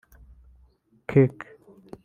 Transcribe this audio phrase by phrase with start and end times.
[1.07, 1.45] cake